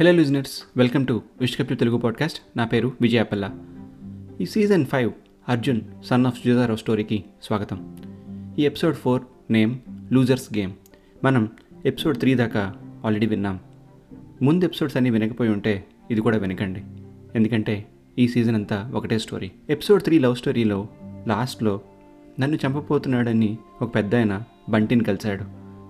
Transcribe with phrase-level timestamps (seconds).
[0.00, 3.50] Hello listeners welcome to విష్కప్ Telugu podcast నా పేరు విజయాపల్ల
[4.40, 5.12] ఈ season five
[5.48, 7.96] Arjun son of జుజారో స్టోరీకి స్వాగతం.
[8.58, 9.78] ఈ episode four name
[10.12, 10.72] losers game
[11.24, 11.48] మనం
[11.86, 12.74] ఎపిసోడ్ త్రీ దాకా
[13.04, 13.60] ఆల్రెడీ విన్నాం.
[14.42, 16.82] ముందు ఎపిసోడ్స్ అన్నీ వినకపోయి ఉంటే ఇది కూడా వినకండి.
[17.34, 17.86] ఎందుకంటే
[18.18, 20.88] ఈ సీజన్ అంతా ఒకటే స్టోరీ ఎపిసోడ్ త్రీ లవ్ స్టోరీలో
[21.28, 21.80] లాస్ట్లో
[22.40, 25.44] నన్ను చంపబోతున్నాడని ఒక పెద్ద ఆయన బంటిని కలిశాడు.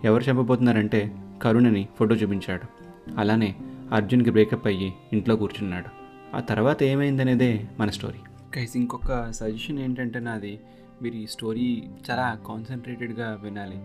[0.06, 2.82] ఎవరు చంపబోతున్నారంటే కరుణని ఫోటో చూపించాడు.
[3.20, 3.54] అలానే
[3.92, 5.88] అర్జున్కి బ్రేకప్ అయ్యి ఇంట్లో కూర్చున్నాడు.
[6.36, 8.18] ఆ తర్వాత ఏమైందనేదే మన స్టోరీ
[8.58, 10.60] గైస్ ఇంకొక సజెషన్ ఏంటంటే నాది.
[11.02, 13.76] మీరు ఈ స్టోరీ చాలా కాన్సన్ట్రేటెడ్గా వినాలి.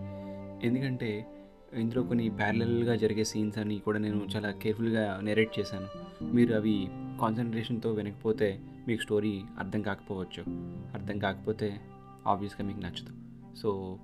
[0.68, 1.26] ఎందుకంటే
[1.74, 5.88] ఇందులో కొన్ని ప్యారలల్గా జరిగే సీన్స్ అని కూడా నేను చాలా కేర్ఫుల్గా నెరేట్ చేశాను.
[6.24, 6.88] మీరు అవి
[7.22, 10.44] కాన్సన్ట్రేషన్తో వినకపోతే మీకు స్టోరీ అర్థం కాకపోవచ్చు.
[10.94, 11.80] అర్థం కాకపోతే
[12.28, 13.14] ఆబ్వియస్గా మీకు నచ్చదు.
[13.58, 14.00] సో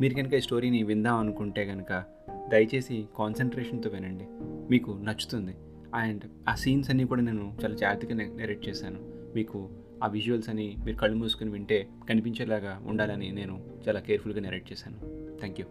[0.00, 2.04] మీరు కనుక ఈ స్టోరీని విందాం అనుకుంటే కనుక
[2.50, 4.24] దయచేసి కాన్సన్ట్రేషన్తో వినండి.
[4.70, 5.54] మీకు నచ్చుతుంది.
[5.94, 8.98] అండ్ ఆ సీన్స్ అన్నీ కూడా నేను చాలా జాగ్రత్తగా నెరేట్ చేశాను.
[9.34, 9.68] మీకు
[10.04, 14.96] ఆ విజువల్స్ అని మీరు కళ్ళు మూసుకుని వింటే కనిపించేలాగా ఉండాలని నేను చాలా కేర్ఫుల్గా నెరేట్ చేశాను.
[15.38, 15.66] Thank you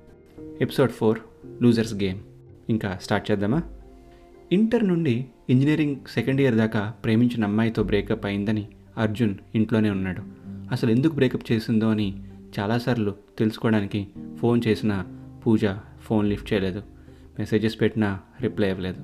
[0.62, 1.20] episode four
[1.62, 2.20] losers game
[2.70, 3.64] ఇంకా స్టార్ట్ చేద్దామా?
[4.52, 10.24] ఇంటర్ నుండి ఇంజనీరింగ్ సెకండ్ ఇయర్ దాకా ప్రేమించిన అమ్మాయితో బ్రేకప్ అయిందని అర్జున్ ఇంట్లోనే ఉన్నాడు.
[10.72, 12.24] అసలు ఎందుకు బ్రేకప్ చేసిందో అని
[12.60, 15.06] చాలాసార్లు తెలుసుకోవడానికి ఫోన్ చేసిన
[15.46, 15.66] పూజ
[16.02, 16.84] ఫోన్ లిఫ్ట్ చేయలేదు.
[17.40, 19.02] మెసేజెస్ పెట్టినా రిప్లై ఇవ్వలేదు.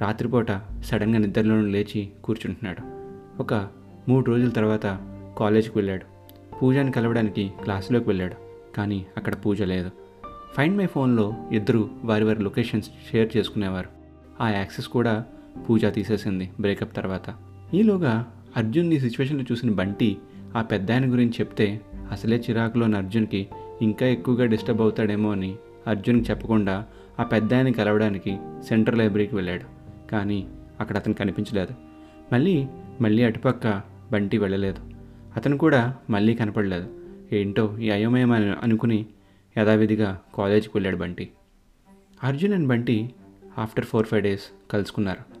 [0.00, 0.46] రాత్రిపూట
[0.84, 2.82] సడన్గా నిద్రలో లేచి కూర్చుంటున్నాడు.
[3.42, 3.68] ఒక
[4.08, 6.14] మూడు రోజుల తర్వాత కాలేజీకి వెళ్ళాడు.
[6.56, 8.34] పూజాని కలవడానికి క్లాసులోకి వెళ్ళాడు
[8.76, 9.90] కానీ అక్కడ పూజ లేదు.
[10.56, 13.88] ఫైండ్ మై ఫోన్లో ఇద్దరు వారి వారి లొకేషన్స్ షేర్ చేసుకునేవారు.
[14.40, 15.24] ఆ యాక్సెస్ కూడా
[15.70, 17.34] పూజ తీసేసింది బ్రేకప్ తర్వాత.
[17.74, 20.16] ఈలోగా అర్జున్ ఈ సిచ్యువేషన్లో చూసిన బంటి
[20.56, 21.80] ఆ పెద్ద ఆయన గురించి చెప్తే
[22.12, 23.48] అసలే చిరాకులోని అర్జున్కి
[23.82, 26.86] ఇంకా ఎక్కువగా డిస్టర్బ్ అవుతాడేమో అని అర్జున్కి చెప్పకుండా
[27.20, 29.64] ఆ పెద్ద ఆయన కలవడానికి సెంట్రల్ లైబ్రరీకి వెళ్ళాడు.
[30.10, 30.48] కానీ
[30.80, 31.74] అక్కడ అతను కనిపించలేదు.
[32.32, 32.66] మళ్ళీ
[33.00, 33.82] మళ్ళీ అటుపక్క
[34.12, 34.90] బంటి వెళ్ళలేదు.
[35.36, 37.00] అతను కూడా మళ్ళీ కనపడలేదు.
[37.32, 39.06] ఏంటో ఈ అయోమయం అని అనుకుని
[39.58, 41.30] యథావిధిగా కాలేజీకి వెళ్ళాడు Bunty.
[42.24, 43.10] Arjun and Bunty
[43.58, 45.34] after four five days కలుసుకున్నారు.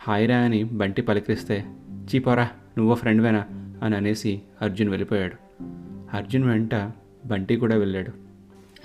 [0.00, 2.48] హాయిరా అని బంటి పలకరిస్తే చీపోరా
[2.78, 3.44] నువ్వో ఫ్రెండ్వేనా?
[3.82, 5.34] అని అనేసి అర్జున్ వెళ్ళిపోయాడు.
[6.16, 6.74] అర్జున్ వెంట
[7.26, 8.12] బంటి కూడా వెళ్ళాడు.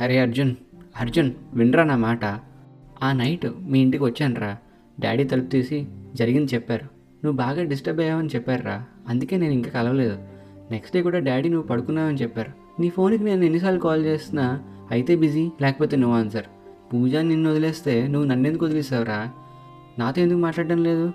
[0.04, 0.56] అరే అర్జున్
[1.00, 2.26] అర్జున్ వినరా నా మాట.
[3.04, 4.58] ఆ నైట్ మీ ఇంటికి వచ్చానురా.
[5.00, 6.84] డాడీ తలుపు తీసి జరిగింది చెప్పారు.
[7.26, 8.84] నువ్వు బాగా డిస్టర్బ్ అయ్యావని చెప్పారురా.
[9.10, 10.18] అందుకే నేను ఇంకా కలవలేదు.
[10.72, 12.82] నెక్స్ట్ డే కూడా డాడీ నువ్వు పడుకున్నావని చెప్పారు.
[12.82, 16.44] నీ ఫోన్కి నేను ఎన్నిసార్లు కాల్ చేస్తున్నా అయితే బిజీ లేకపోతే నో ఆన్సర్.
[16.94, 19.30] పూజ నిన్ను వదిలేస్తే నువ్వు నన్ను ఎందుకు వదిలేసావురా?
[20.00, 21.12] నాతో ఎందుకు మాట్లాడడం లేదు?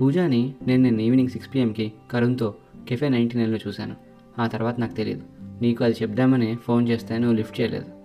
[0.00, 2.54] పూజాని నేను నేను ఈవినింగ్ సిక్స్ పిఎంకి కరుణ్తో
[2.88, 3.96] కెఫే నైంటీ నైన్లో చూశాను.
[4.38, 5.22] ఆ తర్వాత నాకు తెలియదు
[5.62, 7.99] నీకు అది చెప్దామని ఫోన్ చేస్తే నువ్వు లిఫ్ట్ చేయలేదు.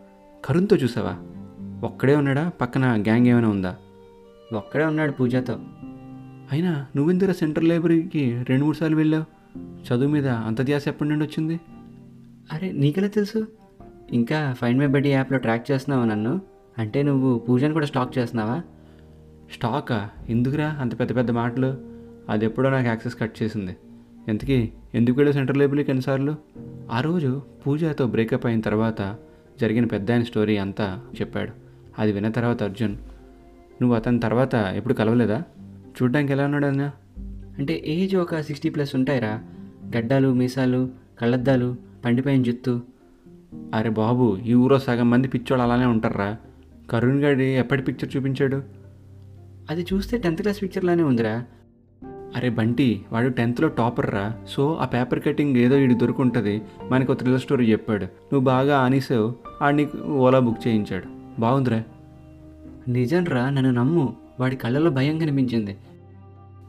[0.45, 1.15] కరుణ్తో చూసావా?
[1.87, 2.49] ఒక్కడే ఉన్నాడా?
[2.61, 3.75] పక్కన గ్యాంగ్ ఏమైనా ఉందా?
[4.53, 5.59] ఒక్కడే ఉన్నాడు పూజతో.
[6.51, 9.25] అయినా నువ్వెందుకు సెంట్రల్ లైబ్రరీకి రెండు మూడు సార్లు వెళ్ళావు?
[9.57, 11.59] చదువు మీద అంత ధ్యాస ఎప్పటి నుండి వచ్చింది?
[12.53, 13.47] అరే నీకెలా తెలుసు?
[14.11, 16.41] ఇంకా ఫైండ్ మై బడ్డీ యాప్లో ట్రాక్ చేస్తున్నావా నన్ను?
[16.77, 18.61] అంటే నువ్వు పూజను కూడా స్టాక్ చేస్తున్నావా?
[19.53, 20.09] స్టాకా?
[20.29, 21.77] ఎందుకురా అంత పెద్ద పెద్ద మాటలు?
[22.29, 23.75] అది ఎప్పుడో నాకు యాక్సెస్ కట్ చేసింది.
[24.27, 26.35] ఎంతకీ ఎందుకు వెళ్ళావు సెంట్రల్ లైబ్రరీకి ఎన్నిసార్లు?
[26.91, 29.15] ఆ రోజు పూజతో బ్రేకప్ అయిన తర్వాత
[29.61, 31.51] జరిగిన పెద్ద ఆయన స్టోరీ అంతా చెప్పాడు.
[31.99, 32.95] అది విన్న తర్వాత అర్జున్
[33.81, 35.43] నువ్వు అతని తర్వాత ఎప్పుడు కలవలేదా?
[36.01, 36.91] చూడ్డానికి ఎలా ఉన్నాడు అన్నా?
[37.57, 39.43] అంటే ఏజ్ ఒక సిక్స్టీ ప్లస్ ఉంటాయిరా.
[39.97, 40.89] గడ్డాలు మీసాలు
[41.19, 42.81] కళ్ళద్దాలు పండిపోయిన జుత్తు.
[43.73, 46.37] అరే బాబు ఈ ఊరో సగం మంది పిచ్చోళ్ళు అలానే ఉంటారా?
[46.89, 48.63] కరుణ్ గారి ఎప్పటి పిక్చర్ చూపించాడు?
[49.69, 51.45] అది చూస్తే టెన్త్ క్లాస్ పిక్చర్లానే ఉందిరా.
[52.35, 54.33] అరే బంటి వాడు టెన్త్లో టాపర్ రా.
[54.47, 56.61] సో ఆ పేపర్ కటింగ్ ఏదో ఇటు దొరుకుంటుంది.
[56.91, 58.03] మనకు ఒక థ్రిల్లర్ స్టోరీ చెప్పాడు.
[58.03, 59.35] నువ్వు బాగా ఆనిసావు.
[59.61, 61.03] ఆడిని ఓలా బుక్ చేయించాడు.
[61.41, 61.83] బాగుందిరా.
[62.87, 64.15] నిజంరా నన్ను నమ్ము.
[64.39, 65.77] వాడి కళ్ళలో భయం కనిపించింది.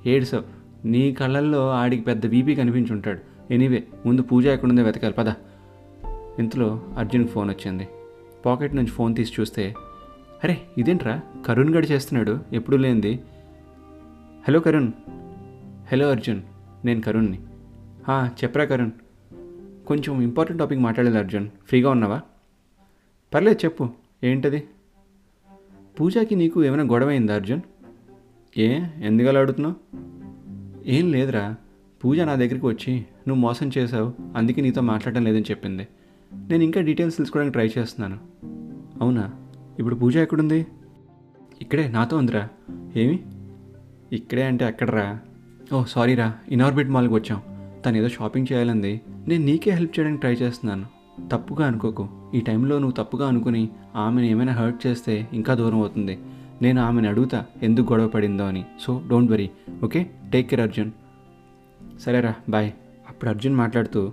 [0.07, 0.43] ఏడ్సావు.
[0.87, 3.53] నీ కళ్ళల్లో ఆడికి పెద్ద బీపీ కనిపించుంటాడు.
[3.53, 5.15] ఎనీవే ముందు పూజ ఎక్కడుందో వెతకాలి.
[5.15, 5.29] పద.
[6.39, 7.89] ఇంతలో అర్జున్కి ఫోన్ వచ్చింది.
[8.47, 9.75] పాకెట్ నుంచి ఫోన్ తీసి చూస్తే
[10.45, 11.21] అరే ఇదేంట్రా?
[11.47, 12.39] కరుణ్ గడి చేస్తున్నాడు.
[12.53, 13.21] ఎప్పుడు లేనిది.
[14.49, 14.89] హలో కరుణ్.
[15.93, 16.43] హలో అర్జున్
[16.85, 17.39] నేను కరుణ్ని.
[18.27, 18.91] చెప్పరా కరుణ్.
[19.87, 21.49] కొంచెం ఇంపార్టెంట్ టాపిక్ మాట్లాడలేదు అర్జున్.
[21.67, 22.23] ఫ్రీగా ఉన్నావా?
[23.35, 23.89] పర్లేదు చెప్పు.
[24.25, 24.65] ఏంటది?
[26.01, 27.61] పూజాకి నీకు ఏమైనా గొడవ అయిందా అర్జున్?
[28.59, 29.75] ఏ ఎందుకలా అడుగుతున్నావు?
[30.87, 31.57] ఏం లేదురా.
[32.05, 32.95] పూజ నా దగ్గరికి వచ్చి
[33.29, 35.89] నువ్వు మోసం చేసావు అందుకే నీతో మాట్లాడడం లేదని చెప్పింది.
[36.33, 38.19] నేను ఇంకా డీటెయిల్స్ తెలుసుకోవడానికి ట్రై చేస్తున్నాను.
[39.01, 39.33] అవునా?
[39.79, 40.67] ఇప్పుడు పూజ ఎక్కడుంది?
[41.63, 42.49] ఇక్కడే నాతో ఉందిరా.
[42.97, 43.25] ఏమి?
[44.13, 45.21] ఇక్కడే అంటే ఎక్కడరా
[45.73, 46.35] ఓ సారీరా.
[46.49, 47.43] ఇన్ఆర్బిట్ మాల్కి వచ్చాం.
[47.87, 49.01] తను ఏదో షాపింగ్ చేయాలంది.
[49.29, 50.85] నేను నీకే హెల్ప్ చేయడానికి ట్రై చేస్తున్నాను.
[51.33, 52.09] తప్పుగా అనుకోకు.
[52.35, 56.19] ఈ టైంలో నువ్వు తప్పుగా అనుకుని ఆమెను ఏమైనా హర్ట్ చేస్తే ఇంకా దూరం అవుతుంది.
[56.63, 58.65] నేను ఆమెను అడుగుతా ఎందుకు గొడవ పడిందో అని.
[58.81, 59.51] So don't worry.
[59.85, 60.11] Okay?
[60.33, 60.91] Take care Arjun.
[62.01, 62.73] సరేరా బాయ్.
[63.09, 64.13] అప్పుడు అర్జున్ మాట్లాడుతూ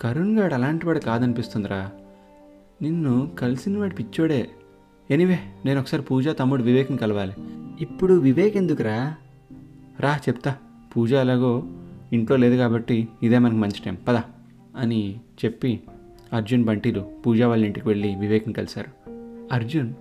[0.00, 1.90] కరుణ్ గాడు అలాంటి వాడు కాదనిపిస్తుందిరా.
[2.82, 4.50] నిన్ను కలిసిన వాడు పిచ్చోడే.
[5.10, 7.32] ఎనీవే నేను ఒకసారి పూజ తమ్ముడు వివేక్ని కలవాలి.
[7.80, 9.14] ఇప్పుడు వివేక్ ఎందుకురా?
[10.02, 10.54] రా చెప్తా.
[10.96, 11.62] పూజ ఎలాగో
[12.12, 13.96] ఇంట్లో లేదు కాబట్టి ఇదే మనకు మంచి టైం.
[14.08, 14.20] పద
[14.76, 15.80] అని చెప్పి
[16.32, 19.10] అర్జున్ బంటీలు పూజ వాళ్ళ ఇంటికి వెళ్ళి వివేక్ని కలిశారు.
[19.52, 19.94] అర్జున్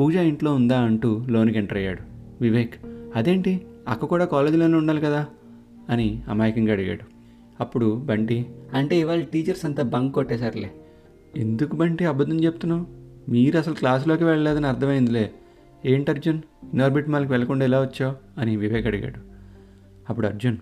[0.00, 1.98] పూజ ఇంట్లో ఉందా అంటూ లోనికి ఎంటర్ అయ్యాడు.
[2.40, 2.74] వివేక్
[3.16, 3.66] అదేంటి?
[3.88, 5.26] అక్క కూడా కాలేజీలోనే ఉండాలి కదా?
[5.90, 7.04] అని అమాయకంగా అడిగాడు.
[7.60, 10.70] అప్పుడు బంటి అంటే ఇవాళ టీచర్స్ అంతా బంక్ కొట్టేశారులే.
[11.36, 12.04] ఎందుకు బంటి?
[12.04, 12.86] అబద్ధం చెప్తున్నావు?
[13.30, 15.30] మీరు అసలు క్లాసులోకి వెళ్ళలేదని అర్థమైందిలే.
[15.86, 16.42] ఏంటి అర్జున్?
[16.74, 18.40] ఇనార్బిట్ మాల్కి వెళ్ళకుండా ఎలా వచ్చావు?
[18.40, 19.33] అని వివేక్ అడిగాడు.
[20.10, 20.56] అప్పుడు అర్జున్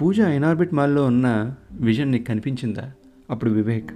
[0.00, 2.92] పూజ ఎనార్బిట్ మాల్లో ఉన్న విజన్ నీకు కనిపించిందా?
[3.30, 3.90] అప్పుడు వివేక్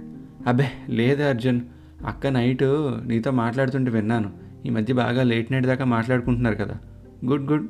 [0.47, 1.61] అబ్బే లేదా అర్జున్.
[2.05, 2.63] అక్క నైట్
[3.07, 4.31] నీతో మాట్లాడుతుంటే విన్నాను.
[4.65, 6.77] ఈ మధ్య బాగా లేట్ నైట్ దాకా మాట్లాడుకుంటున్నారు కదా.
[7.25, 7.67] Good good.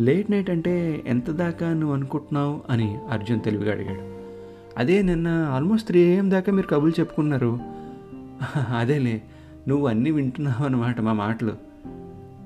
[0.00, 2.62] లేట్ నైట్ అంటే ఎంత దాకా నువ్వు అనుకుంటున్నావు?
[2.70, 4.00] అని అర్జున్ తెలివిగా అడిగాడు.
[4.78, 7.60] అదే నిన్న ఆల్మోస్ట్ త్రీ ఏఎం దాకా మీరు కబులు చెప్పుకున్నారు.
[8.76, 9.22] అదేలే
[9.68, 11.52] నువ్వు అన్నీ వింటున్నావు అన్నమాట మా మాటలు.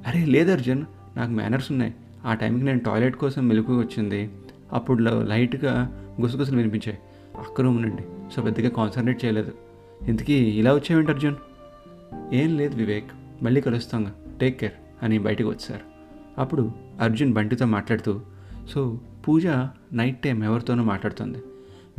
[0.07, 0.83] అరే లేదు అర్జున్.
[1.17, 1.95] నాకు మేనర్స్ ఉన్నాయి.
[2.27, 4.31] ఆ టైంకి నేను టాయిలెట్ కోసం మెలకు వచ్చింది.
[4.73, 6.99] అప్పుడు లైట్గా గుసగుసలు వినిపించాయి.
[7.39, 8.33] అక్క రూమ్ నుండి.
[8.37, 9.53] సో పెద్దగా కాన్సన్ట్రేట్ చేయలేదు.
[10.09, 11.35] ఇంతకీ ఇలా వచ్చావేంటి అర్జున్?
[12.33, 13.11] ఏం లేదు వివేక్.
[13.43, 14.15] మళ్ళీ కలుస్తాంగా.
[14.41, 14.73] Take care.
[15.03, 15.83] అని బయటకు వచ్చారు.
[16.41, 18.21] అప్పుడు అర్జున్ బంటితో మాట్లాడుతూ
[18.69, 19.47] సో పూజ
[19.93, 21.39] నైట్ టైం ఎవరితోనో మాట్లాడుతుంది?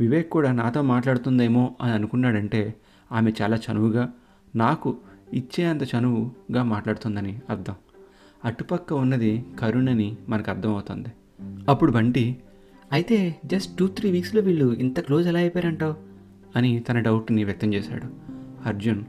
[0.00, 2.74] వివేక్ కూడా నాతో మాట్లాడుతుందేమో అని అనుకున్నాడంటే
[3.12, 4.08] ఆమె చాలా చనువుగా
[4.56, 4.96] నాకు
[5.34, 7.74] ఇచ్చే అంత చనువుగా మాట్లాడుతుందని అర్థం.
[8.44, 11.08] అటుపక్క ఉన్నది కరుణని మనకు అర్థమవుతుంది.
[11.68, 12.36] అప్పుడు బంటి
[12.92, 15.94] అయితే జస్ట్ టూ త్రీ వీక్స్లో వీళ్ళు ఇంత క్లోజ్ ఎలా అయిపోయారంటావు?
[16.56, 18.08] అని తన డౌట్ని వ్యక్తం చేశాడు.
[18.68, 19.04] అర్జున్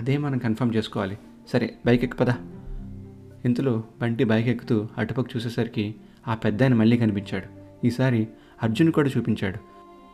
[0.00, 1.18] అదే మనం కన్ఫర్మ్ చేసుకోవాలి.
[1.52, 2.36] సరే బైక్ ఎక్కు పదా.
[3.44, 5.94] ఇంతలో బంటి బైక్ ఎక్కుతూ అటుపక్క చూసేసరికి
[6.28, 7.62] ఆ పెద్ద ఆయన మళ్ళీ కనిపించాడు.
[7.86, 8.28] ఈసారి
[8.62, 9.58] అర్జున్ కూడా చూపించాడు.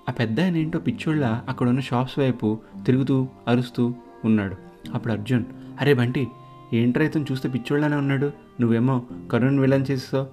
[0.09, 4.57] ఆ పెద్ద ఆయన ఏంటో పిచ్చోళ్ళ అక్కడ ఉన్న షాప్స్ వైపు తిరుగుతూ అరుస్తూ ఉన్నాడు.
[4.95, 5.45] అప్పుడు అర్జున్
[5.81, 6.29] అరే బంటి
[6.73, 8.33] ఏంట్రా ఇతను చూస్తే పిచ్చోళ్ళనే ఉన్నాడు?
[8.61, 10.27] నువ్వేమో కరుణ్ విలన్ చేస్తావు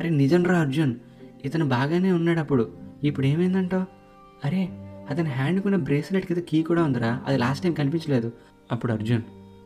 [0.00, 0.94] అరే నిజంరా అర్జున్.
[1.44, 2.72] ఇతను బాగానే ఉన్నాడు అప్పుడు.
[3.04, 3.84] ఇప్పుడు ఏమైందంటావు?
[4.44, 4.68] అరే
[5.10, 7.20] అతని హ్యాండ్కున్న బ్రేస్లెట్ కింద కీ కూడా ఉందిరా.
[7.26, 8.32] అది లాస్ట్ టైం కనిపించలేదు.
[8.72, 9.22] అప్పుడు అర్జున్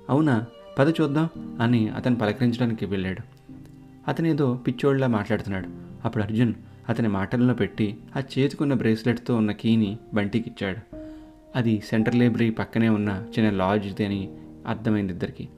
[0.08, 0.44] అవునా?
[0.78, 1.28] పద చూద్దాం
[1.60, 3.52] అని అతను పలకరించడానికి వెళ్ళాడు.
[4.08, 5.68] అతను ఏదో పిచ్చోళ్ళలా మాట్లాడుతున్నాడు.
[6.04, 6.54] అప్పుడు అర్జున్
[6.88, 10.96] అతని మాటల్లో పెట్టి ఆ చేతికున్న బ్రేస్లెట్తో ఉన్న కీని బంటికి ఇచ్చాడు.
[11.56, 14.32] అది సెంట్రల్ లైబ్రరీ పక్కనే ఉన్న చిన్న లాడ్జ్ది అని
[14.66, 15.48] అర్థమైంది ఇద్దరికి.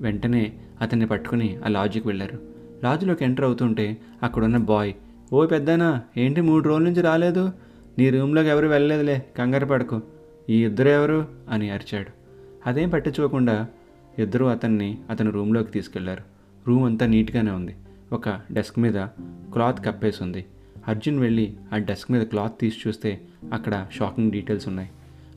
[0.00, 2.38] వెంటనే అతన్ని పట్టుకుని ఆ లాజ్కి వెళ్ళారు.
[2.84, 4.94] లాడ్జ్లోకి ఎంటర్ అవుతుంటే అక్కడున్న బాయ్
[5.32, 7.52] ఓ పెద్దనా ఏంటి మూడు రోజుల నుంచి రాలేదు?
[7.98, 10.02] నీ రూమ్లోకి ఎవరు వెళ్ళలేదులే కంగారు పడకు
[10.50, 11.28] ఈ ఇద్దరు ఎవరు?
[11.50, 12.08] అని అరిచాడు.
[12.66, 13.68] అదేం పట్టించుకోకుండా
[14.18, 16.22] ఇద్దరు అతన్ని అతని రూమ్లోకి తీసుకెళ్ళారు.
[16.68, 17.76] రూమ్ అంతా నీట్గానే ఉంది.
[18.12, 18.94] ఒక డెస్క్ మీద
[19.52, 20.44] క్లాత్ కప్పేసి ఉంది
[20.88, 23.20] అర్జున్ వెళ్ళి ఆ డెస్క్ మీద క్లాత్ తీసి చూస్తే
[23.52, 24.90] అక్కడ షాకింగ్ డీటెయిల్స్ ఉన్నాయి.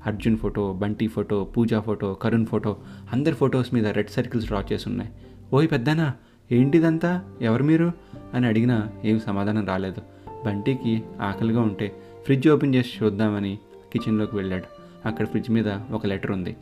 [0.05, 2.77] Arjun photo Bunty photo Pooja photo Karun photo
[3.13, 5.09] అందరి ఫొటోస్ మీద రెడ్ సర్కిల్స్ డ్రా చేసి ఉన్నాయి
[5.53, 6.13] ఓయ్ పెద్దనా
[6.51, 7.33] ఏంటిదంతా?
[7.41, 7.91] ఎవరు మీరు?
[8.33, 10.01] అని అడిగినా ఏం సమాధానం రాలేదు.
[10.45, 11.95] బంటికి ఆకలిగా ఉంటే
[12.25, 13.59] ఫ్రిడ్జ్ ఓపెన్ చేసి చూద్దామని
[13.93, 14.63] కిచెన్లోకి వెళ్ళాడు.
[15.07, 16.55] అక్కడ ఫ్రిడ్జ్ మీద ఒక లెటర్ ఉంది.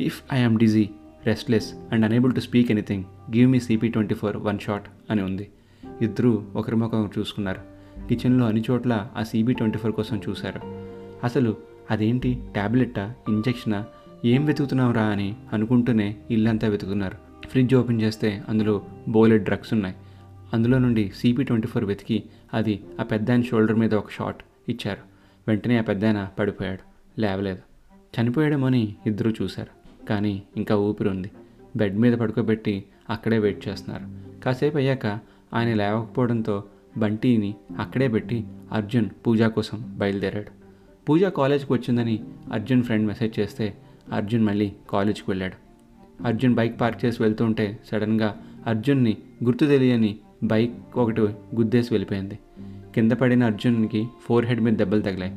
[0.00, 0.88] If I am dizzy
[1.26, 3.04] restless and unable to speak anything
[3.36, 5.50] give me CP twenty four one shot అని ఉంది.
[6.02, 7.60] ఇద్దరూ ఒకరి ముఖం చూసుకున్నారు.
[8.08, 10.60] కిచెన్లో అన్ని చోట్ల ఆ సిబి ట్వంటీ ఫోర్ కోసం చూశారు.
[11.24, 11.56] అసలు
[11.90, 13.84] అదేంటి ట్యాబ్లెట్టా ఇంజెక్షనా?
[14.24, 17.46] ఏం వెతుకుతున్నావురా అని అనుకుంటూనే ఇల్లంతా వెతుకుతున్నారు.
[17.48, 19.94] ఫ్రిడ్జ్ ఓపెన్ చేస్తే అందులో బోలెడ్ డ్రగ్స్ ఉన్నాయి.
[20.52, 22.22] అందులో నుండి సిపి ట్వంటీ ఫోర్ వెతికి
[22.54, 25.00] అది ఆ పెద్ద ఆయన షోల్డర్ మీద ఒక షాట్ ఇచ్చారు.
[25.48, 26.96] వెంటనే ఆ పెద్ద ఆయన పడిపోయాడు.
[27.20, 27.58] లేవలేదు.
[27.94, 30.06] చనిపోయాడేమని ఇద్దరూ చూశారు.
[30.06, 31.30] కానీ ఇంకా ఊపిరి ఉంది.
[31.76, 34.04] బెడ్ మీద పడుకోబెట్టి అక్కడే వెయిట్ చేస్తున్నారు.
[34.42, 35.06] కాసేపు అయ్యాక
[35.54, 36.64] ఆయన లేవకపోవడంతో
[36.96, 40.65] బంటీని అక్కడే పెట్టి అర్జున్ పూజ కోసం బయలుదేరాడు.
[41.08, 43.76] పూజ కాలేజ్కి వచ్చిందని అర్జున్ ఫ్రెండ్ మెసేజ్ చేస్తే
[44.12, 45.56] అర్జున్ మళ్ళీ కాలేజ్కి వెళ్ళాడు.
[46.26, 48.36] అర్జున్ బైక్ పార్క్ చేసి వెళ్తుంటే సడన్గా
[48.66, 51.20] అర్జున్ని గుర్తు తెలియని బైక్ ఒకటి
[51.54, 52.38] గుద్దేసి వెళ్ళిపోయింది.
[52.94, 55.36] కింద పడిన అర్జున్కి ఫోర్ హెడ్ మీద దెబ్బలు తగిలాయి.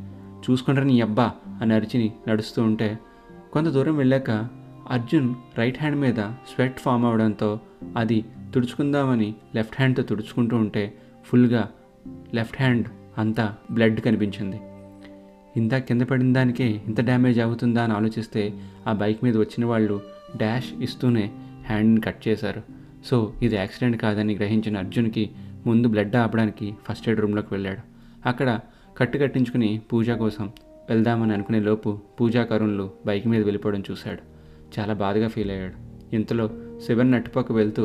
[0.50, 3.00] చూసుకుంటారు నీ అబ్బా అని అరిచిని నడుస్తూ ఉంటే
[3.54, 4.32] కొంత దూరం వెళ్ళాక
[4.90, 7.60] అర్జున్ రైట్ హ్యాండ్ మీద స్వెట్ ఫామ్ అవడంతో
[7.98, 10.94] అది తుడుచుకుందామని లెఫ్ట్ హ్యాండ్తో తుడుచుకుంటూ ఉంటే
[11.26, 11.70] ఫుల్గా
[12.34, 14.60] లెఫ్ట్ హ్యాండ్ అంతా బ్లడ్ కనిపించింది.
[15.60, 18.44] ఇంత కింద పడిన దానికే ఇంత డ్యామేజ్ అవుతుందా అని ఆలోచిస్తే
[18.88, 19.96] ఆ బైక్ మీద వచ్చిన వాళ్ళు
[20.38, 21.26] డాష్ ఇస్తూనే
[21.66, 22.62] హ్యాండ్ని కట్ చేశారు.
[23.06, 25.30] సో ఇది యాక్సిడెంట్ కాదని గ్రహించిన అర్జున్కి
[25.66, 27.82] ముందు బ్లడ్ ఆపడానికి ఫస్ట్ ఎయిడ్ రూమ్లోకి వెళ్ళాడు.
[28.30, 28.60] అక్కడ
[28.98, 30.46] కట్టు కట్టించుకుని పూజ కోసం
[30.90, 34.22] వెళ్దామని అనుకునే లోపు పూజా కరుణ్లు బైక్ మీద వెళ్ళిపోవడం చూశాడు.
[34.80, 35.78] చాలా బాధగా ఫీల్ అయ్యాడు.
[36.16, 36.46] ఇంతలో
[36.86, 37.84] శివన్ నట్టుపక్క వెళ్తూ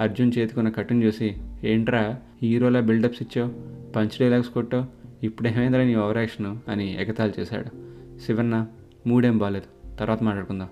[0.00, 1.28] అర్జున్ చేతికున్న కట్టును చూసి
[1.64, 2.02] ఏంట్రా
[2.42, 3.50] హీరోలా బిల్డప్స్ ఇచ్చావు?
[3.92, 4.86] పంచ్ డైలాగ్స్ కొట్టావు?
[5.26, 7.70] ఇప్పుడేమైందిరా నీ ఓవర్ యాక్షన్ అని ఎగతాళి చేశాడు.
[8.18, 8.66] శివన్న
[9.06, 9.96] మూడేం బాలేదు.
[9.96, 10.68] తర్వాత మాట్లాడుకుందాం.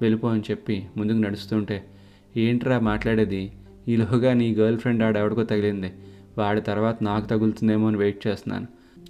[0.00, 1.84] వెళ్ళిపో అని చెప్పి ముందుకు నడుస్తుంటే
[2.36, 3.52] ఏంట్రా మాట్లాడేది?
[3.88, 5.92] ఈలోగా నీ గర్ల్ ఫ్రెండ్ ఆడ ఎవడికో తగిలింది.
[6.38, 8.66] వాడి తర్వాత నాకు తగులుతుందేమో అని వెయిట్ చేస్తున్నాను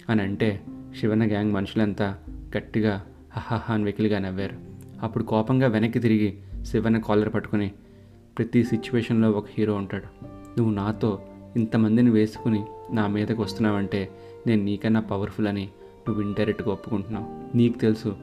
[0.09, 0.61] అని అంటే
[0.99, 2.17] శివన్న గ్యాంగ్ మనుషులంతా
[2.57, 4.57] గట్టిగా హహహ అని వెకిలిగా నవ్వారు.
[5.01, 7.71] అప్పుడు కోపంగా వెనక్కి తిరిగి శివన్న కాలర్ పట్టుకుని
[8.37, 10.25] ప్రతి సిచ్యువేషన్లో ఒక హీరో ఉంటాడు.
[10.25, 11.21] నువ్వు నాతో
[11.55, 14.09] ఇంతమందిని వేసుకుని నా మీదకి వస్తున్నావంటే
[14.47, 15.69] నేను నీకన్నా పవర్ఫుల్ అని
[16.07, 17.57] నువ్వు ఇండైరెక్ట్గా ఒప్పుకుంటున్నావు.
[17.57, 18.15] నీకు తెలుసు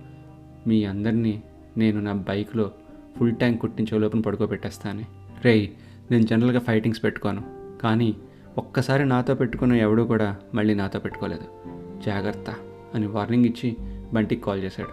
[0.66, 1.42] మీ అందరినీ
[1.76, 2.70] నేను నా బైక్లో
[3.18, 5.04] ఫుల్ ట్యాంక్ కుట్టించే లోపల పడుకోబెట్టేస్తాను.
[5.44, 5.68] రేయ్
[6.10, 7.42] నేను జనరల్గా ఫైటింగ్స్ పెట్టుకోను
[7.82, 8.16] కానీ
[8.58, 11.44] ఒక్కసారి నాతో పెట్టుకున్న ఎవడూ కూడా మళ్ళీ నాతో పెట్టుకోలేదు.
[12.06, 12.54] జాగ్రత్త
[12.94, 13.76] అని వార్నింగ్ ఇచ్చి
[14.12, 14.88] బంటికి కాల్ చేశాడు.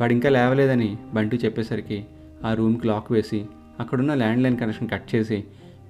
[0.00, 2.04] వాడు ఇంకా లేవలేదని బంటి చెప్పేసరికి
[2.44, 3.46] ఆ రూమ్కి లాక్ వేసి
[3.80, 5.44] అక్కడున్న ల్యాండ్లైన్ కనెక్షన్ కట్ చేసి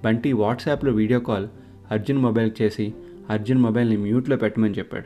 [0.05, 1.47] బంటి వాట్సాప్లో వీడియో కాల్
[1.91, 2.93] అర్జున్ మొబైల్కి చేసి
[3.29, 5.05] అర్జున్ మొబైల్ని మ్యూట్లో పెట్టమని చెప్పాడు.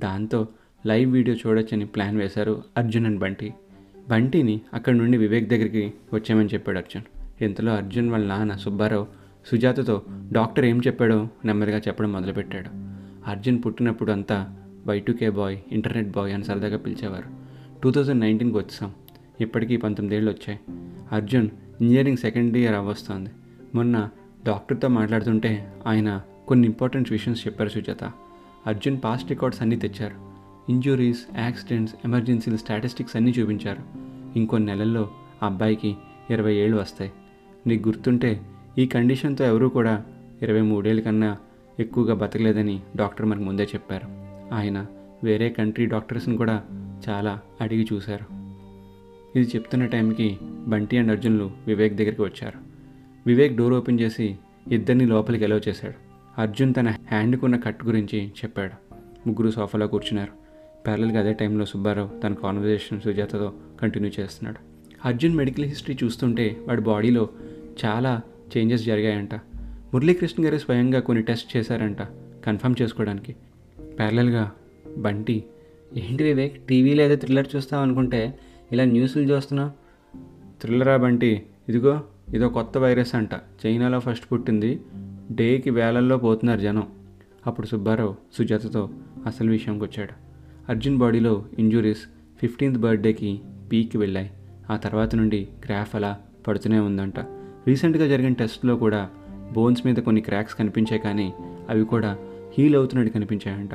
[0.00, 0.48] దాంతో
[0.86, 3.54] లైవ్ వీడియో చూడొచ్చని ప్లాన్ వేశారు అర్జున్ అండ్ బంటి.
[4.08, 7.02] బంటిని అక్కడి నుండి వివేక్ దగ్గరికి వచ్చామని చెప్పాడు అర్జున్.
[7.42, 9.06] ఇంతలో అర్జున్ వాళ్ళ నాన్న సుబ్బారావు
[9.46, 10.02] సుజాతతో
[10.32, 12.68] డాక్టర్ ఏం చెప్పాడో నెమ్మదిగా చెప్పడం మొదలుపెట్టాడు.
[13.30, 14.56] అర్జున్ పుట్టినప్పుడు అంతా
[14.86, 17.44] వైటుకే బాయ్ ఇంటర్నెట్ బాయ్ అని సరదాగా పిలిచేవారు.
[17.82, 18.92] టూ థౌజండ్ నైన్టీన్కి వచ్చాం.
[19.40, 20.60] ఇప్పటికీ పంతొమ్మిదేళ్ళు వచ్చాయి.
[21.12, 21.48] అర్జున్
[21.80, 23.30] ఇంజనీరింగ్ సెకండ్ ఇయర్ అవ్వస్తోంది.
[23.74, 24.08] మొన్న
[24.46, 28.04] డాక్టర్తో మాట్లాడుతుంటే ఆయన కొన్ని ఇంపార్టెంట్ విషయన్స్ చెప్పారు సుజాత.
[28.66, 30.14] అర్జున్ పాస్ట్ రికార్డ్స్ అన్నీ తెచ్చారు.
[30.72, 33.82] ఇంజురీస్ యాక్సిడెంట్స్ ఎమర్జెన్సీల స్టాటిస్టిక్స్ అన్నీ చూపించారు.
[34.38, 35.10] ఇంకొన్ని నెలల్లో
[35.42, 35.96] ఆ అబ్బాయికి
[36.30, 37.12] ఇరవై ఏళ్ళు వస్తాయి.
[37.66, 38.40] నీకు గుర్తుంటే
[38.78, 40.04] ఈ కండిషన్తో ఎవరూ కూడా
[40.42, 41.36] ఇరవై మూడేళ్ళ కన్నా
[41.80, 44.06] ఎక్కువగా బతకలేదని డాక్టర్ మనకు ముందే చెప్పారు.
[44.54, 44.86] ఆయన
[45.24, 46.62] వేరే కంట్రీ డాక్టర్స్ని కూడా
[47.08, 48.44] చాలా అడిగి చూశారు.
[49.38, 52.58] ఇది చెప్తున్న టైంకి బంటి అండ్ అర్జున్లు వివేక్ దగ్గరికి వచ్చారు.
[53.26, 54.36] వివేక్ డోర్ ఓపెన్ చేసి
[54.70, 56.03] ఇద్దరిని లోపలికి ఎలవ్ చేశాడు.
[56.38, 58.94] అర్జున్ తన హ్యాండ్కున్న కట్ గురించి చెప్పాడు.
[59.28, 60.30] ముగ్గురు సోఫాలో కూర్చున్నారు.
[60.86, 64.56] ప్యారల్గా అదే టైంలో సుబ్బారావు తన కాన్వర్జేషన్ సుజాతతో కంటిన్యూ చేస్తున్నాడు.
[65.04, 67.28] అర్జున్ మెడికల్ హిస్టరీ చూస్తుంటే వాడి బాడీలో
[67.84, 68.20] చాలా
[68.56, 69.34] చేంజెస్ జరిగాయంట.
[69.94, 72.02] మురళీకృష్ణ గారు స్వయంగా కొన్ని టెస్ట్ చేశారంట
[72.44, 73.36] కన్ఫర్మ్ చేసుకోవడానికి.
[73.98, 74.52] ప్యారలల్గా
[74.98, 75.44] బంటి
[75.96, 78.38] ఏంటి వివేక్ టీవీలో ఏదో థ్రిల్లర్ చూస్తాం అనుకుంటే
[78.72, 79.70] ఇలా న్యూస్లు చూస్తున్నావు?
[80.62, 82.00] థ్రిల్లరా బంటి ఇదిగో
[82.34, 83.30] ఇదో కొత్త వైరస్ అంట.
[83.66, 84.80] చైనాలో ఫస్ట్ పుట్టింది
[85.34, 86.86] డేకి వేలల్లో పోతున్నారు జనం.
[87.46, 88.90] అప్పుడు సుబ్బారావు సుజాతతో
[89.26, 90.12] అసలు విషయంకి వచ్చాడు
[90.68, 92.02] అర్జున్ బాడీలో ఇంజురీస్
[92.40, 93.40] ఫిఫ్టీన్త్ బర్త్డేకి
[93.72, 94.30] పీక్కి వెళ్ళాయి.
[94.70, 97.18] ఆ తర్వాత నుండి గ్రాఫ్ అలా పడుతూనే ఉందంట.
[97.66, 99.10] రీసెంట్గా జరిగిన టెస్ట్లో కూడా
[99.52, 101.34] బోన్స్ మీద కొన్ని క్రాక్స్ కనిపించాయి కానీ
[101.68, 102.18] అవి కూడా
[102.58, 103.70] హీల్ అవుతున్నట్టు కనిపించాయంట.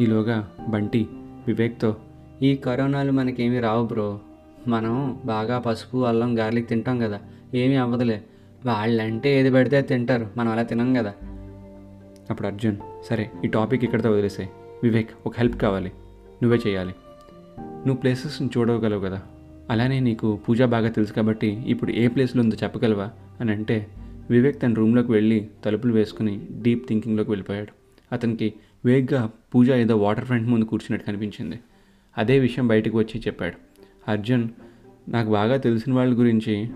[0.00, 1.08] ఈలోగా బంటి
[1.46, 1.96] వివేక్తో
[2.42, 4.20] ఈ కరోనాలు మనకేమీ రావు బ్రో.
[4.68, 7.20] మనం బాగా పసుపు అల్లం గార్లిక్ తింటాం కదా.
[7.54, 8.22] ఏమీ అవ్వదులే.
[8.66, 10.26] వాళ్ళంటే ఏది పెడితే తింటారు.
[10.36, 11.14] మనం అలా తినం కదా.
[12.30, 12.76] అప్పుడు అర్జున్
[13.06, 14.50] సరే ఈ టాపిక్ ఇక్కడితో వదిలేసాయి.
[14.82, 15.92] వివేక్ ఒక హెల్ప్ కావాలి.
[16.42, 16.94] నువ్వే చేయాలి.
[17.60, 19.22] నువ్వు ప్లేసెస్ని చూడగలవు కదా.
[19.70, 23.10] అలానే నీకు పూజ బాగా తెలుసు కాబట్టి ఇప్పుడు ఏ ప్లేస్లో ఉందో చెప్పగలవా?
[23.40, 23.86] అని అంటే
[24.30, 27.68] వివేక్ తన రూమ్లోకి వెళ్ళి తలుపులు వేసుకుని డీప్ థింకింగ్లోకి వెళ్ళిపోయాడు.
[28.12, 31.60] అతనికి వేగ్గా పూజ ఏదో వాటర్ ఫ్రంట్ ముందు కూర్చున్నట్టు కనిపించింది.
[32.18, 33.54] అదే విషయం బయటకు వచ్చి చెప్పాడు.
[34.10, 34.48] అర్జున్
[35.08, 36.70] నాకు బాగా తెలిసిన వాళ్ళ గురించి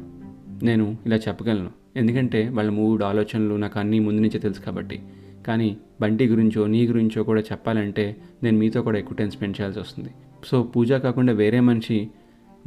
[0.62, 1.70] నేను ఇలా చెప్పగలను.
[1.96, 5.02] ఎందుకంటే వాళ్ళ మూడు ఆలోచనలు నాకు అన్నీ ముందు నుంచే తెలుసు కాబట్టి.
[5.46, 10.11] కానీ బంటి గురించో నీ గురించో కూడా చెప్పాలంటే నేను మీతో కూడా ఎక్కువ టైం స్పెండ్ చేయాల్సి వస్తుంది.
[10.44, 12.08] సో పూజ కాకుండా వేరే మనిషి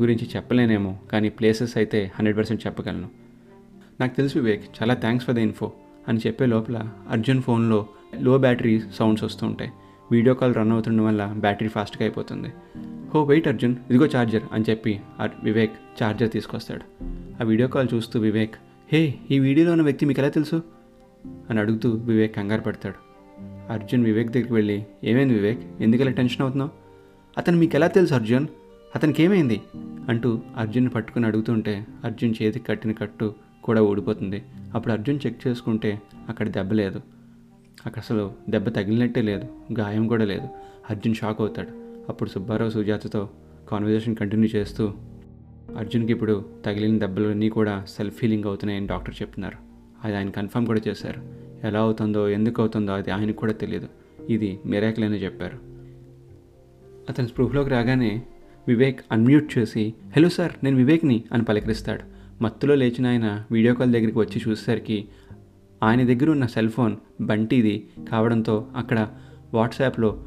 [0.02, 3.10] గురించి చెప్పలేనేమో కానీ ప్లేసెస్ అయితే హండ్రెడ్ పర్సెంట్ చెప్పగలను.
[4.00, 5.72] నాకు తెలుసు వివేక్ చాలా థ్యాంక్స్ ఫర్ ద ఇన్ఫో
[6.08, 7.88] అని చెప్పే లోపల అర్జున్ ఫోన్లో
[8.22, 9.72] లో బ్యాటరీ సౌండ్స్ వస్తూ ఉంటాయి.
[10.12, 12.48] వీడియో కాల్ రన్ అవుతుండడం వల్ల బ్యాటరీ ఫాస్ట్గా అయిపోతుంది.
[13.14, 15.72] హో వెయిట్ అర్జున్ ఇదిగో ఛార్జర్ అని చెప్పి అర్- వివేక్
[16.04, 17.04] ఛార్జర్ తీసుకొస్తాడు.
[17.42, 18.56] ఆ వీడియో కాల్ చూస్తూ వివేక్
[18.94, 20.64] హే ఈ వీడియోలో ఉన్న వ్యక్తి మీకు ఎలా తెలుసు?
[21.50, 22.96] అని అడుగుతూ వివేక్ కంగారు పడతాడు.
[23.74, 25.60] అర్జున్ వివేక్ దగ్గరికి వెళ్ళి ఏమైంది వివేక్?
[25.80, 26.72] ఎందుకు టెన్షన్ అవుతున్నావు?
[27.38, 28.48] అతను మీకు ఎలా తెలుసు అర్జున్?
[28.96, 29.62] అతనికి ఏమైంది?
[30.10, 33.34] అంటూ అర్జున్ పట్టుకుని అడుగుతుంటే అర్జున్ చేతికి కట్టిన కట్టు
[33.64, 34.44] కూడా ఊడిపోతుంది.
[34.74, 37.02] అప్పుడు అర్జున్ చెక్ చేసుకుంటే అక్కడ దెబ్బ లేదు.
[37.86, 39.48] అక్కడ అసలు దెబ్బ తగిలినట్టే లేదు
[39.80, 40.48] గాయం కూడా లేదు.
[40.90, 41.68] అర్జున్ షాక్ అవుతాడు.
[42.10, 43.30] అప్పుడు సుబ్బారావు సుజాతతో
[43.70, 44.94] కాన్వర్జేషన్ కంటిన్యూ చేస్తూ
[45.78, 49.58] అర్జున్కి ఇప్పుడు తగిలిన దెబ్బలన్నీ కూడా సెల్ఫ్ హీలింగ్ అవుతున్నాయని డాక్టర్ చెప్తున్నారు.
[50.04, 51.22] అది ఆయన కన్ఫర్మ్ కూడా చేశారు.
[51.68, 53.88] ఎలా అవుతుందో ఎందుకు అవుతుందో అది ఆయనకు కూడా తెలియదు
[54.30, 55.60] ఇది మిరాకిల్ అని చెప్పారు.
[57.10, 58.22] అతని స్పృహలోకి రాగానే
[58.68, 62.18] వివేక్ అన్మ్యూట్ చేసి హలో సార్ నేను వివేక్ని అని పలకరిస్తాడు.
[62.44, 65.08] మత్తులో లేచిన ఆయన వీడియో కాల్ దగ్గరికి వచ్చి చూసేసరికి
[65.84, 69.08] ఆయన దగ్గర ఉన్న సెల్ ఫోన్ బంటిది కావడంతో అక్కడ
[69.54, 70.24] వాట్సాప్లో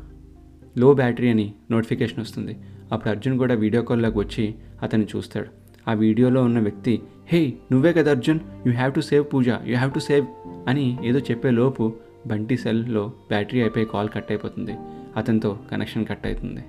[0.78, 2.56] లో బ్యాటరీ అని నోటిఫికేషన్ వస్తుంది.
[2.92, 5.46] అప్పుడు అర్జున్ కూడా వీడియో కాల్లోకి వచ్చి అతన్ని చూస్తాడు.
[5.90, 8.40] ఆ వీడియోలో ఉన్న వ్యక్తి హే నువ్వే కదా Arjun?
[8.66, 10.26] You have to save Pooja you have to save
[10.68, 11.94] అని ఏదో చెప్పే లోపు
[12.26, 14.72] బంటి సెల్లో బ్యాటరీ అయిపోయి కాల్ కట్ అయిపోతుంది.
[15.16, 16.64] అతనితో కనెక్షన్ కట్ అవుతుంది.